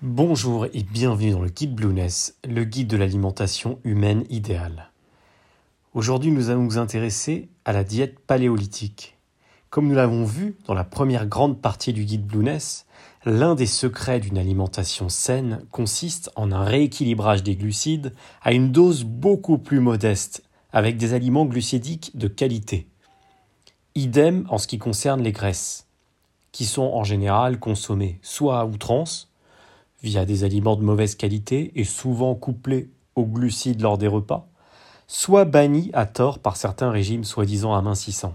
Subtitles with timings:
[0.00, 4.92] Bonjour et bienvenue dans le guide Blueness, le guide de l'alimentation humaine idéale.
[5.92, 9.18] Aujourd'hui, nous allons nous intéresser à la diète paléolithique.
[9.70, 12.86] Comme nous l'avons vu dans la première grande partie du guide Blueness,
[13.24, 19.02] l'un des secrets d'une alimentation saine consiste en un rééquilibrage des glucides à une dose
[19.02, 22.86] beaucoup plus modeste, avec des aliments glucidiques de qualité.
[23.96, 25.88] Idem en ce qui concerne les graisses,
[26.52, 29.28] qui sont en général consommées soit à outrance,
[30.02, 34.48] via des aliments de mauvaise qualité et souvent couplés aux glucides lors des repas,
[35.06, 38.34] soit bannis à tort par certains régimes soi-disant amincissants.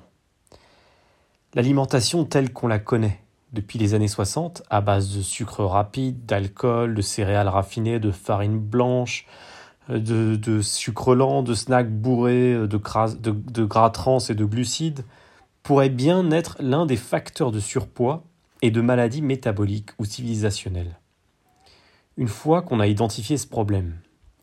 [1.54, 3.20] L'alimentation telle qu'on la connaît
[3.54, 8.58] depuis les années 60, à base de sucre rapide, d'alcool, de céréales raffinées, de farine
[8.58, 9.28] blanche,
[9.90, 14.46] de, de sucre lent, de snacks bourrés de gras, de, de gras trans et de
[14.46, 15.06] glucides,
[15.62, 18.24] pourrait bien être l'un des facteurs de surpoids
[18.64, 20.98] et de maladies métaboliques ou civilisationnelles.
[22.16, 23.96] Une fois qu'on a identifié ce problème,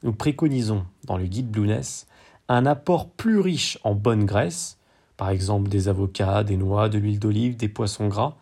[0.02, 2.08] nous préconisons dans le guide Blueness
[2.48, 4.76] un apport plus riche en bonnes graisses,
[5.16, 8.34] par exemple des avocats, des noix, de l'huile d'olive, des poissons gras,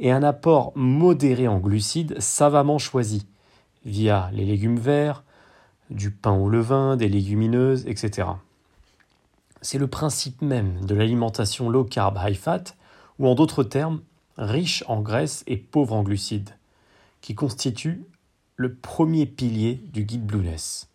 [0.00, 3.24] et un apport modéré en glucides savamment choisi,
[3.84, 5.22] via les légumes verts,
[5.90, 8.30] du pain au levain, des légumineuses, etc.
[9.60, 12.64] C'est le principe même de l'alimentation low carb high fat,
[13.20, 14.00] ou en d'autres termes,
[14.38, 16.50] riche en graisses et pauvre en glucides,
[17.20, 18.02] qui constitue
[18.62, 20.88] le premier pilier du guide Blueness.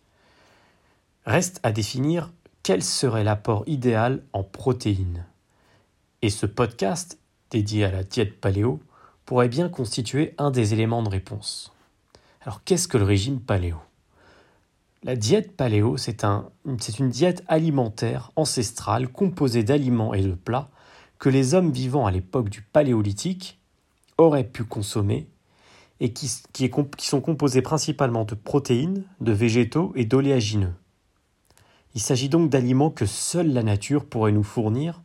[1.26, 5.26] Reste à définir quel serait l'apport idéal en protéines.
[6.22, 7.18] Et ce podcast,
[7.50, 8.80] dédié à la diète paléo,
[9.26, 11.74] pourrait bien constituer un des éléments de réponse.
[12.40, 13.76] Alors qu'est-ce que le régime paléo?
[15.02, 20.70] La diète paléo, c'est un, une diète alimentaire ancestrale composée d'aliments et de plats
[21.18, 23.58] que les hommes vivant à l'époque du paléolithique
[24.16, 25.28] auraient pu consommer
[26.00, 26.30] et qui,
[26.98, 30.74] sont composés principalement de protéines, de végétaux et d'oléagineux.
[31.94, 35.02] Il s'agit donc d'aliments que seule la nature pourrait nous fournir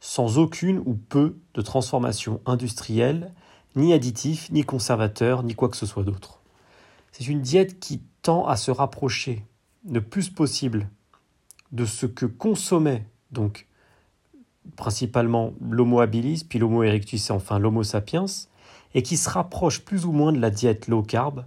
[0.00, 3.32] sans aucune ou peu de transformation industrielle,
[3.76, 6.40] ni additifs, ni conservateurs, ni quoi que ce soit d'autre.
[7.12, 9.44] C'est une diète qui tend à se rapprocher
[9.90, 10.88] le plus possible
[11.72, 13.66] de ce que consommait donc
[14.76, 18.26] principalement l'Homo habilis, puis l'Homo erectus et enfin l'Homo sapiens,
[18.96, 21.44] et qui se rapproche plus ou moins de la diète low carb,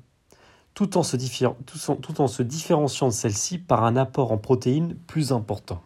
[0.75, 5.33] tout en se, tout en se différenciant de celle-ci par un apport en protéines plus
[5.33, 5.81] important.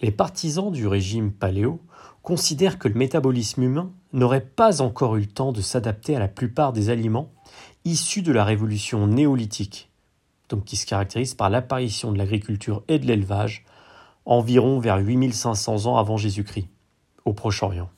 [0.00, 1.82] Les partisans du régime paléo
[2.22, 6.28] considèrent que le métabolisme humain n'aurait pas encore eu le temps de s'adapter à la
[6.28, 7.30] plupart des aliments
[7.84, 9.90] issus de la révolution néolithique,
[10.48, 13.66] donc qui se caractérise par l'apparition de l'agriculture et de l'élevage
[14.24, 16.68] environ vers 8500 ans avant Jésus-Christ,
[17.26, 17.90] au Proche-Orient.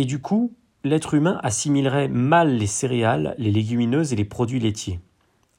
[0.00, 4.98] Et du coup, l'être humain assimilerait mal les céréales, les légumineuses et les produits laitiers.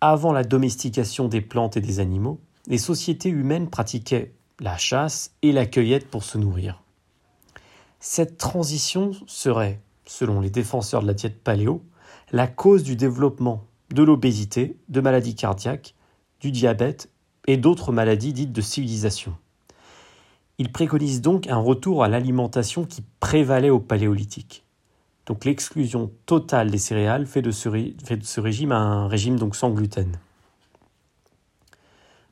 [0.02, 5.52] Avant la domestication des plantes et des animaux, les sociétés humaines pratiquaient la chasse et
[5.52, 6.82] la cueillette pour se nourrir.
[8.00, 11.84] Cette transition serait, selon les défenseurs de la diète paléo,
[12.32, 15.94] la cause du développement de l'obésité, de maladies cardiaques,
[16.40, 17.12] du diabète
[17.46, 19.38] et d'autres maladies dites de civilisation.
[20.62, 24.64] Il préconise donc un retour à l'alimentation qui prévalait au paléolithique.
[25.26, 30.12] Donc l'exclusion totale des céréales fait de, ce, régime un régime donc sans gluten.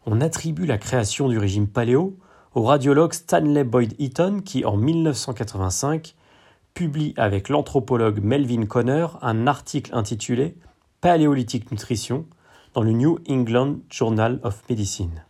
[0.05, 2.19] On attribue la création du régime paléo
[2.53, 6.13] au radiologue Stanley Boyd Eaton qui, en 1985,
[6.75, 10.55] publie avec l'anthropologue Melvin Conner un article intitulé
[11.01, 12.27] Paléolithique Nutrition
[12.75, 15.23] dans le New England Journal of Medicine.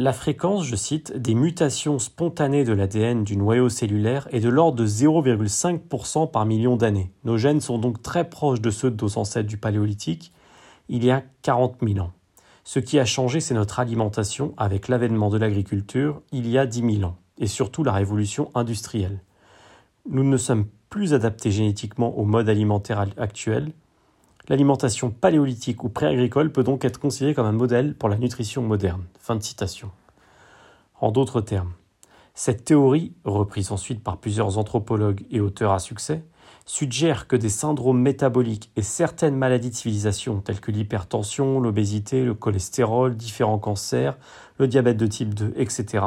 [0.00, 4.76] La fréquence, je cite, des mutations spontanées de l'ADN du noyau cellulaire est de l'ordre
[4.76, 7.12] de 0,5% par million d'années.
[7.22, 10.32] Nos gènes sont donc très proches de ceux de nos ancêtres du Paléolithique,
[10.88, 12.10] il y a 40 000 ans.
[12.64, 16.96] Ce qui a changé, c'est notre alimentation avec l'avènement de l'agriculture il y a 10
[16.96, 19.20] 000 ans, et surtout la révolution industrielle.
[20.10, 23.70] Nous ne sommes plus adaptés génétiquement au mode alimentaire actuel,
[24.48, 29.04] L'alimentation paléolithique ou pré-agricole peut donc être considérée comme un modèle pour la nutrition moderne.
[29.18, 29.90] Fin de citation.
[31.00, 31.72] En d'autres termes,
[32.34, 36.24] cette théorie, reprise ensuite par plusieurs anthropologues et auteurs à succès,
[36.66, 42.34] suggère que des syndromes métaboliques et certaines maladies de civilisation telles que l'hypertension, l'obésité, le
[42.34, 44.18] cholestérol, différents cancers,
[44.58, 46.04] le diabète de type 2, etc.,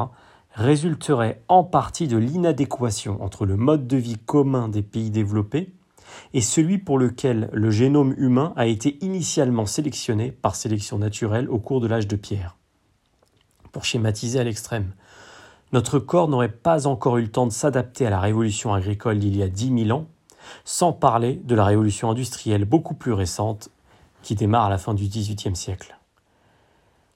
[0.54, 5.72] résulteraient en partie de l'inadéquation entre le mode de vie commun des pays développés
[6.34, 11.60] et celui pour lequel le génome humain a été initialement sélectionné par sélection naturelle au
[11.60, 12.58] cours de l'âge de pierre.
[13.72, 14.94] Pour schématiser à l'extrême,
[15.74, 19.36] notre corps n'aurait pas encore eu le temps de s'adapter à la révolution agricole d'il
[19.36, 20.08] y a dix mille ans,
[20.64, 23.70] Sans parler de la révolution industrielle beaucoup plus récente
[24.24, 25.98] qui démarre à la fin du XVIIIe siècle.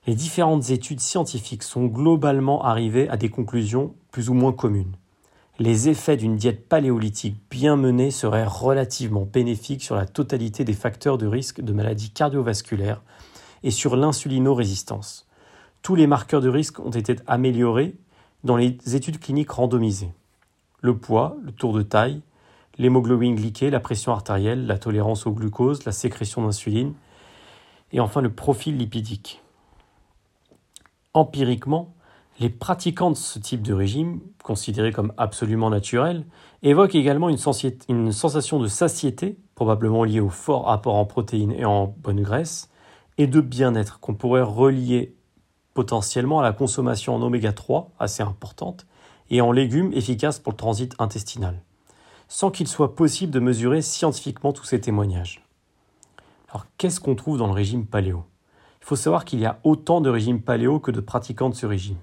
[0.06, 4.96] Les différentes études scientifiques sont globalement arrivées à des conclusions plus ou moins communes.
[5.62, 11.20] Les effets d'une diète paléolithique bien menée seraient relativement bénéfiques sur la totalité des facteurs
[11.20, 13.04] de risque de maladies cardiovasculaires
[13.62, 15.28] et sur l'insulinorésistance.
[15.84, 17.94] Tous les marqueurs de risque ont été améliorés
[18.44, 20.12] dans les études cliniques randomisées.
[20.82, 22.24] Le poids, le tour de taille,
[22.80, 26.96] l'hémoglobine glyquée, la pression artérielle, la tolérance au glucose, la sécrétion d'insuline,
[27.92, 29.44] et enfin le profil lipidique.
[31.14, 31.94] Empiriquement,
[32.42, 36.26] les pratiquants de ce type de régime, considéré comme absolument naturel,
[36.64, 37.38] évoquent également une,
[37.88, 42.72] une sensation de satiété, probablement liée au fort apport en protéines et en bonne graisse,
[43.20, 45.16] et de bien-être qu'on pourrait relier
[45.76, 48.88] potentiellement à la consommation en oméga 3, assez importante,
[49.30, 51.62] et en légumes efficaces pour le transit intestinal,
[52.28, 55.46] sans qu'il soit possible de mesurer scientifiquement tous ces témoignages.
[56.50, 58.24] Alors qu'est-ce qu'on trouve dans le régime paléo?
[58.82, 61.68] Il faut savoir qu'il y a autant de régimes paléo que de pratiquants de ce
[61.68, 61.98] régime.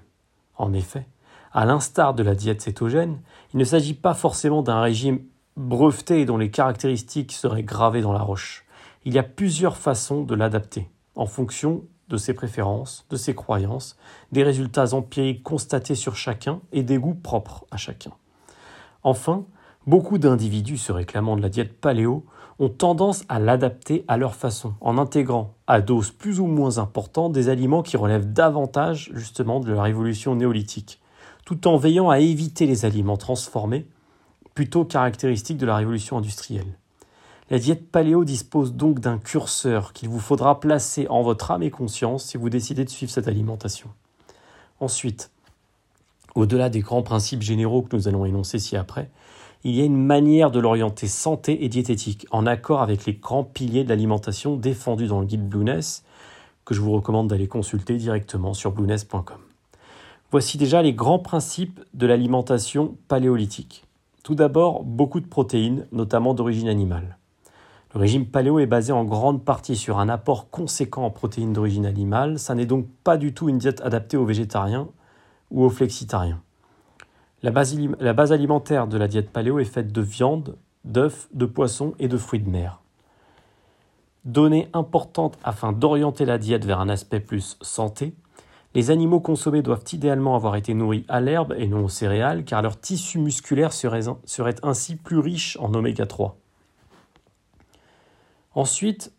[0.59, 1.07] En effet,
[1.53, 3.21] à l'instar de la diète cétogène,
[3.53, 5.21] il ne s'agit pas forcément d'un régime
[5.55, 8.65] breveté dont les caractéristiques seraient gravées dans la roche.
[9.05, 13.97] Il y a plusieurs façons de l'adapter, en fonction de ses préférences, de ses croyances,
[14.31, 18.11] des résultats empiriques constatés sur chacun et des goûts propres à chacun.
[19.03, 19.45] Enfin,
[19.87, 22.25] beaucoup d'individus se réclamant de la diète paléo
[22.59, 27.31] ont tendance à l'adapter à leur façon, en intégrant à doses plus ou moins importantes
[27.31, 30.99] des aliments qui relèvent davantage justement de la révolution néolithique,
[31.45, 33.87] tout en veillant à éviter les aliments transformés,
[34.53, 36.77] plutôt caractéristiques de la révolution industrielle.
[37.49, 41.71] La diète paléo dispose donc d'un curseur qu'il vous faudra placer en votre âme et
[41.71, 43.89] conscience si vous décidez de suivre cette alimentation.
[44.79, 45.31] Ensuite,
[46.35, 49.09] au-delà des grands principes généraux que nous allons énoncer ci-après,
[49.63, 53.43] il y a une manière de l'orienter santé et diététique, en accord avec les grands
[53.43, 56.03] piliers de l'alimentation défendus dans le guide Blueness,
[56.63, 59.37] que je vous recommande d'aller consulter directement sur blueness.com.
[60.31, 63.83] Voici déjà les grands principes de l'alimentation paléolithique.
[64.23, 67.17] Tout d'abord, beaucoup de protéines, notamment d'origine animale.
[67.93, 71.87] Le régime paléo est basé en grande partie sur un apport conséquent en protéines d'origine
[71.87, 74.87] animale, ça n'est donc pas du tout une diète adaptée aux végétariens
[75.49, 76.41] ou aux flexitariens.
[77.41, 82.09] La base, alimentaire de la diète paléo est faite de viande, d'œufs, de poissons et
[82.09, 82.81] de fruits de mer.
[84.25, 88.13] Donnée importante afin d'orienter la diète vers un aspect plus santé,
[88.75, 92.61] les animaux consommés doivent idéalement avoir été nourris à l'herbe et non aux céréales, car
[92.61, 96.37] leur tissu musculaire serait, serait ainsi plus riche en oméga 3.
[98.53, 99.13] Ensuite,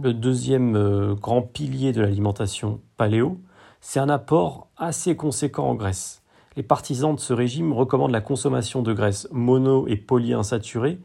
[0.00, 3.38] le deuxième euh, grand pilier de l'alimentation paléo,
[3.80, 6.21] c'est un apport assez conséquent en graisse.
[6.56, 10.98] Les partisans de ce régime recommandent la consommation de graisses mono et polyinsaturées,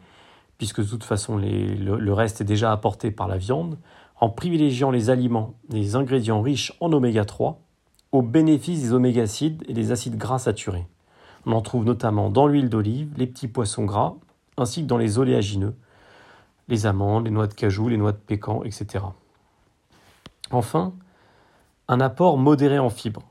[0.57, 3.77] puisque de toute façon le, reste est déjà apporté par la viande,
[4.19, 7.61] en privilégiant les aliments, les ingrédients riches en oméga 3,
[8.11, 10.87] au bénéfice des oméga-acides et des acides gras saturés.
[11.45, 14.15] On en trouve notamment dans l'huile d'olive, les petits poissons gras,
[14.57, 15.75] ainsi que dans les oléagineux,
[16.67, 19.05] les amandes, les noix de cajou, les noix de pécan, etc.
[20.51, 20.93] Enfin,
[21.87, 23.23] un apport modéré en fibres,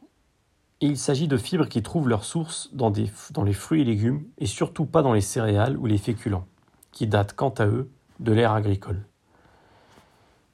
[0.81, 4.85] il s'agit de fibres qui trouvent leur source dans, les fruits et légumes et surtout
[4.85, 6.47] pas dans les céréales ou les féculents,
[6.93, 7.91] qui datent quant à eux
[8.21, 9.07] de l'ère agricole.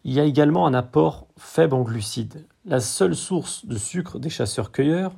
[0.05, 2.47] Il y a également un apport faible en glucides.
[2.65, 5.13] La seule source de sucre des chasseurs-cueilleurs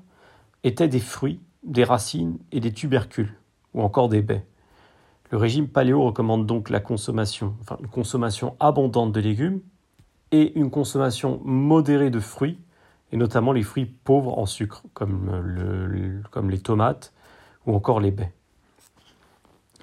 [0.63, 3.35] était des fruits, des racines et des tubercules,
[3.75, 4.47] ou encore des baies.
[5.31, 6.81] Le régime paléo recommande donc une
[7.91, 9.61] consommation abondante de légumes
[10.33, 12.59] et une consommation modérée de fruits
[13.15, 17.13] et notamment les fruits pauvres en sucre, comme, comme les tomates
[17.65, 18.33] ou encore les baies.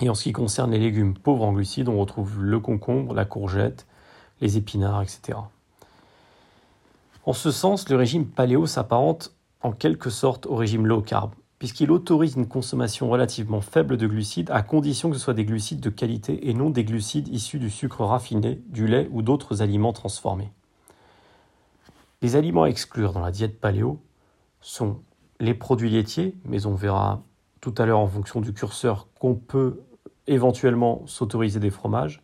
[0.01, 3.23] Et en ce qui concerne les légumes pauvres en glucides, on retrouve le concombre, la
[3.23, 3.87] courgette,
[4.41, 5.37] les épinards, etc.
[7.23, 11.89] En ce sens, le régime paléo s'apparente en quelque sorte au régime low carb, puisqu'il
[11.91, 15.89] autorise une consommation relativement faible de glucides à condition que ce soit des glucides de
[15.89, 20.51] qualité et non des glucides issus du sucre raffiné, du lait ou d'autres aliments transformés.
[22.21, 23.99] Les aliments à exclure dans la diète paléo
[24.59, 24.99] sont
[25.39, 27.23] les produits laitiers, mais on verra
[27.61, 29.81] tout à l'heure en fonction du curseur qu'on peut
[30.27, 32.21] éventuellement s'autoriser des fromages,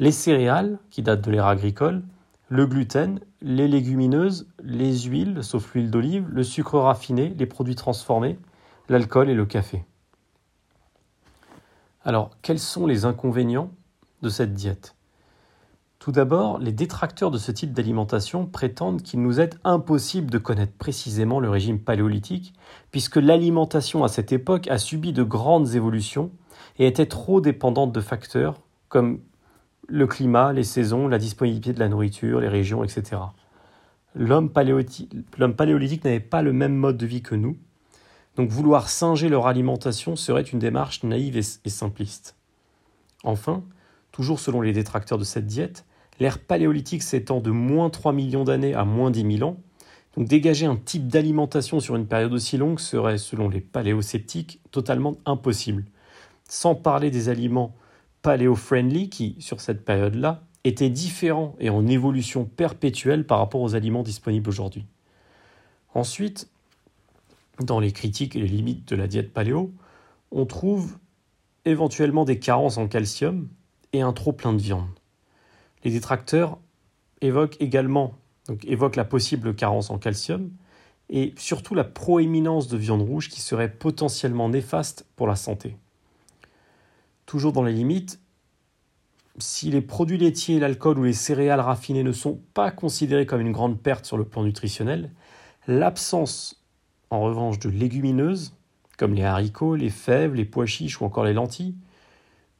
[0.00, 2.02] les céréales qui datent de l'ère agricole,
[2.48, 8.38] le gluten, les légumineuses, les huiles, sauf l'huile d'olive, le sucre raffiné, les produits transformés,
[8.88, 9.84] l'alcool et le café.
[12.02, 13.70] Alors, quels sont les inconvénients
[14.22, 14.97] de cette diète?
[15.98, 20.74] Tout d'abord, les détracteurs de ce type d'alimentation prétendent qu'il nous est impossible de connaître
[20.74, 22.54] précisément le régime paléolithique,
[22.92, 26.30] puisque l'alimentation à cette époque a subi de grandes évolutions
[26.78, 29.20] et était trop dépendante de facteurs comme
[29.88, 33.20] le climat, les saisons, la disponibilité de la nourriture, les régions, etc.
[34.14, 37.56] L'homme paléolithique n'avait pas le même mode de vie que nous,
[38.36, 42.36] donc vouloir singer leur alimentation serait une démarche naïve et simpliste.
[43.24, 43.64] Enfin,
[44.12, 45.84] toujours selon les détracteurs de cette diète,
[46.20, 49.56] l'ère paléolithique s'étend de moins 3 millions d'années à moins 10 000 ans,
[50.16, 55.16] donc dégager un type d'alimentation sur une période aussi longue serait, selon les paléosceptiques, totalement
[55.26, 55.84] impossible.
[56.48, 57.74] Sans parler des aliments
[58.22, 64.02] paléo-friendly qui, sur cette période-là, étaient différents et en évolution perpétuelle par rapport aux aliments
[64.02, 64.86] disponibles aujourd'hui.
[65.94, 66.48] Ensuite,
[67.60, 69.72] dans les critiques et les limites de la diète paléo,
[70.30, 70.98] on trouve
[71.64, 73.48] éventuellement des carences en calcium
[73.92, 74.97] et un trop plein de viande.
[75.88, 76.58] Les détracteurs
[77.22, 78.12] évoquent également
[78.94, 80.50] la possible carence en calcium
[81.08, 85.78] et surtout la proéminence de viande rouge qui serait potentiellement néfaste pour la santé.
[87.24, 88.20] Toujours dans les limites,
[89.38, 93.52] si les produits laitiers, l'alcool ou les céréales raffinées ne sont pas considérés comme une
[93.52, 95.10] grande perte sur le plan nutritionnel,
[95.66, 96.62] l'absence
[97.08, 98.54] en revanche de légumineuses,
[98.98, 101.76] comme les haricots, les fèves, les pois chiches ou encore les lentilles,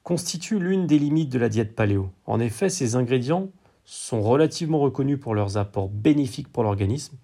[0.09, 2.09] constitue l'une des limites de la diète paléo.
[2.25, 3.51] En effet, ces ingrédients
[3.85, 7.19] sont relativement reconnus pour leurs apports bénéfiques pour l'organisme,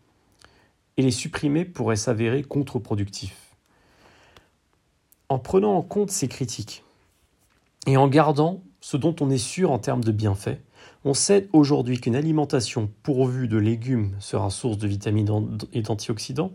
[0.99, 3.57] et les supprimer pourrait s'avérer contre-productif.
[5.31, 6.85] En prenant en compte ces critiques,
[7.87, 10.61] et en gardant ce dont on est sûr en termes de bienfaits,
[11.07, 16.53] on sait aujourd'hui qu'une alimentation pourvue de légumes sera source de vitamines et d'antioxydants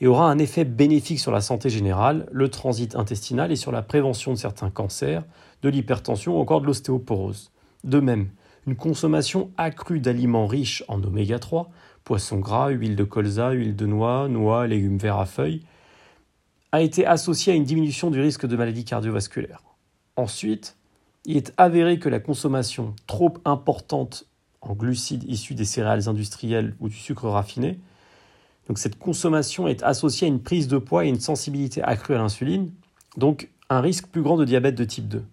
[0.00, 3.82] et aura un effet bénéfique sur la santé générale, le transit intestinal et sur la
[3.82, 5.24] prévention de certains cancers,
[5.62, 7.50] de l'hypertension ou encore de l'ostéoporose.
[7.84, 8.28] De même,
[8.66, 11.70] une consommation accrue d'aliments riches en oméga 3,
[12.04, 15.62] poissons gras, huile de colza, huile de noix, noix, légumes verts à feuilles,
[16.72, 19.62] a été associée à une diminution du risque de maladies cardiovasculaires.
[20.16, 20.76] Ensuite,
[21.24, 24.26] il est avéré que la consommation trop importante
[24.60, 27.78] en glucides issus des céréales industrielles ou du sucre raffiné,
[28.68, 32.18] donc cette consommation est associée à une prise de poids et une sensibilité accrue à
[32.18, 32.70] l'insuline,
[33.16, 35.24] donc un risque plus grand de diabète de type 2.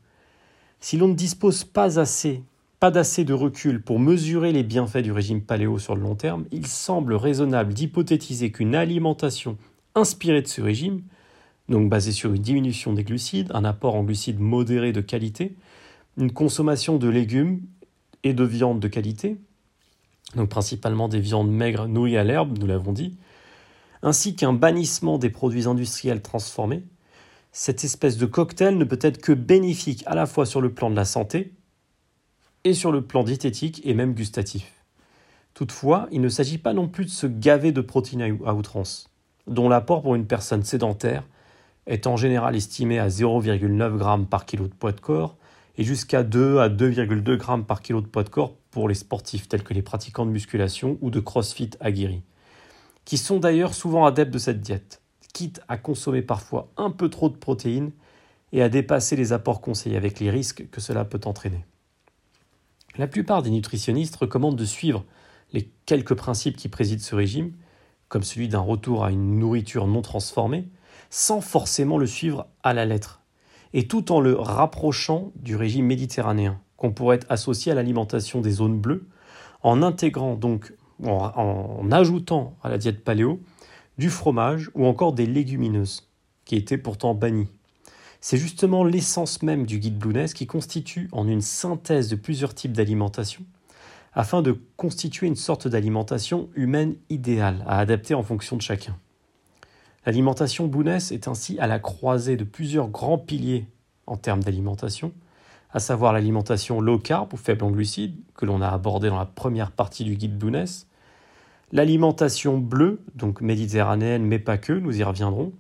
[0.80, 2.44] Si l'on ne dispose pas assez,
[2.80, 6.46] pas d'assez de recul pour mesurer les bienfaits du régime paléo sur le long terme,
[6.52, 9.58] il semble raisonnable d'hypothétiser qu'une alimentation
[9.96, 11.02] inspirée de ce régime,
[11.68, 15.56] donc basée sur une diminution des glucides, un apport en glucides modéré de qualité,
[16.18, 17.62] une consommation de légumes
[18.24, 19.38] et de viande de qualité,
[20.36, 23.18] donc principalement des viandes maigres nourries à l'herbe, nous l'avons dit,
[24.02, 26.84] ainsi qu'un bannissement des produits industriels transformés,
[27.52, 30.90] cette espèce de cocktail ne peut être que bénéfique à la fois sur le plan
[30.90, 31.54] de la santé
[32.66, 34.74] et sur le plan diététique et même gustatif.
[35.54, 39.10] Toutefois, il ne s'agit pas non plus de se gaver de protéines à outrance,
[39.48, 41.24] dont l'apport pour une personne sédentaire
[41.88, 45.38] est en général estimé à 0,9 g par kilo de poids de corps
[45.78, 49.48] et jusqu'à 2 à 2,2 g par kilo de poids de corps pour les sportifs
[49.48, 52.24] tels que les pratiquants de musculation ou de crossfit aguerris,
[53.06, 55.02] qui sont d'ailleurs souvent adeptes de cette diète,
[55.34, 57.92] quitte à consommer parfois un peu trop de protéines
[58.52, 61.66] et à dépasser les apports conseillés avec les risques que cela peut entraîner.
[62.98, 65.04] La plupart des nutritionnistes recommandent de suivre
[65.52, 67.54] les quelques principes qui président ce régime,
[68.08, 70.68] comme celui d'un retour à une nourriture non transformée,
[71.10, 73.22] sans forcément le suivre à la lettre,
[73.74, 78.80] et tout en le rapprochant du régime méditerranéen, qu'on pourrait associer à l'alimentation des zones
[78.80, 79.08] bleues,
[79.64, 80.74] en intégrant donc,
[81.04, 83.40] en, ajoutant à la diète paléo
[83.98, 86.08] du fromage ou encore des légumineuses,
[86.46, 87.50] qui étaient pourtant bannies.
[88.22, 92.74] C'est justement l'essence même du guide Blueness qui constitue en une synthèse de plusieurs types
[92.74, 93.44] d'alimentation,
[94.14, 98.98] afin de constituer une sorte d'alimentation humaine idéale à adapter en fonction de chacun.
[100.06, 103.68] L'alimentation Bounès est ainsi à la croisée de plusieurs grands piliers
[104.08, 105.12] en termes d'alimentation,
[105.76, 109.26] à savoir l'alimentation low carb ou faible en glucides, que l'on a abordé dans la
[109.26, 110.88] première partie du guide Bounès,
[111.74, 115.52] l'alimentation bleue, donc méditerranéenne mais pas que, nous y reviendrons,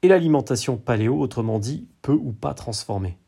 [0.00, 3.18] et l'alimentation paléo, autrement dit peu ou pas transformée.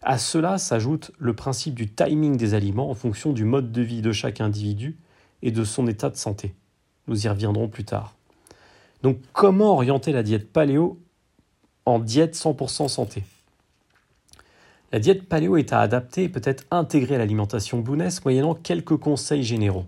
[0.00, 4.00] À cela s'ajoute le principe du timing des aliments en fonction du mode de vie
[4.00, 4.96] de chaque individu
[5.42, 6.54] et de son état de santé.
[7.08, 8.14] Nous y reviendrons plus tard.
[9.02, 10.98] Donc comment orienter la diète paléo
[11.84, 13.24] en diète 100% santé?
[14.92, 18.96] La diète paléo est à adapter et peut être intégrée à l'alimentation Blueness moyennant quelques
[18.96, 19.86] conseils généraux.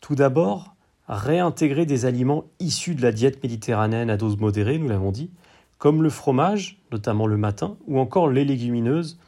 [0.00, 0.74] Tout d'abord,
[1.06, 5.30] réintégrer des aliments issus de la diète méditerranéenne à dose modérée, nous l'avons dit,
[5.76, 9.18] comme le fromage, notamment le matin, ou encore les légumineuses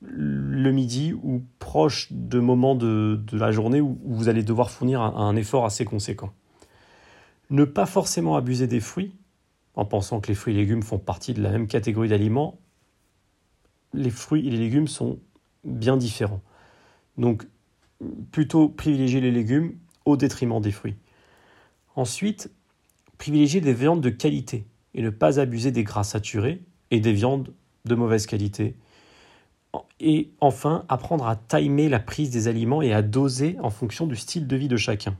[0.00, 5.34] le midi ou proche de moments de, la journée où, vous allez devoir fournir un
[5.36, 6.30] effort assez conséquent.
[7.50, 9.16] Ne pas forcément abuser des fruits,
[9.74, 12.58] en pensant que les fruits et légumes font partie de la même catégorie d'aliments,
[13.94, 15.18] les fruits et les légumes sont
[15.64, 16.42] bien différents.
[17.16, 17.46] Donc,
[18.30, 20.96] plutôt privilégier les légumes au détriment des fruits.
[21.96, 22.50] Ensuite,
[23.18, 27.52] privilégier des viandes de qualité et ne pas abuser des gras saturés et des viandes
[27.84, 28.76] de mauvaise qualité.
[30.00, 34.16] Et enfin, apprendre à timer la prise des aliments et à doser en fonction du
[34.16, 35.16] style de vie de chacun.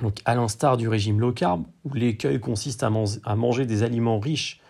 [0.00, 4.60] Donc, à l'instar du régime low carb, où l'écueil consiste à, manger des aliments riches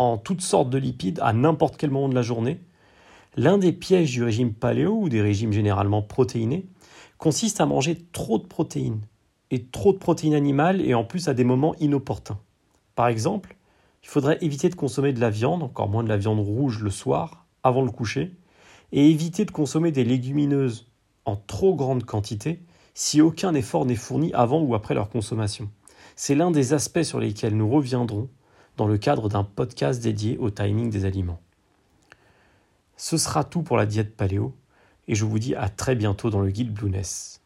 [0.00, 2.58] en toutes sortes de lipides à n'importe quel moment de la journée,
[3.36, 6.64] l'un des pièges du régime paléo ou des régimes généralement protéinés
[7.18, 9.02] consiste à manger trop de protéines
[9.50, 12.38] et trop de protéines animales et en plus à des moments inopportuns.
[12.94, 13.56] Par exemple,
[14.02, 16.90] il faudrait éviter de consommer de la viande, encore moins de la viande rouge le
[16.90, 18.32] soir, avant le coucher,
[18.92, 20.86] et éviter de consommer des légumineuses
[21.26, 22.62] en trop grande quantité
[22.94, 25.68] si aucun effort n'est fourni avant ou après leur consommation.
[26.16, 28.30] C'est l'un des aspects sur lesquels nous reviendrons
[28.80, 31.42] dans le cadre d'un podcast dédié au timing des aliments.
[32.96, 34.56] Ce sera tout pour la diète paléo,
[35.06, 37.39] et je vous dis à très bientôt dans le guide Blueness.